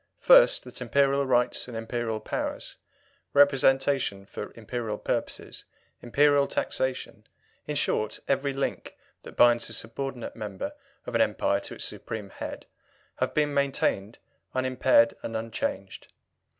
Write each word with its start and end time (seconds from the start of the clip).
First, 0.17 0.63
that 0.63 0.81
Imperial 0.81 1.27
rights 1.27 1.67
and 1.67 1.77
Imperial 1.77 2.19
powers, 2.19 2.77
representation 3.33 4.25
for 4.25 4.51
Imperial 4.55 4.97
purposes, 4.97 5.63
Imperial 6.01 6.47
taxation 6.47 7.27
in 7.67 7.75
short, 7.75 8.19
every 8.27 8.51
link 8.51 8.97
that 9.21 9.37
binds 9.37 9.69
a 9.69 9.73
subordinate 9.73 10.35
member 10.35 10.73
of 11.05 11.13
an 11.13 11.21
Empire 11.21 11.59
to 11.59 11.75
its 11.75 11.85
supreme 11.85 12.31
head 12.31 12.65
have 13.17 13.35
been 13.35 13.53
maintained 13.53 14.17
unimpaired 14.55 15.13
and 15.21 15.37
unchanged. 15.37 16.11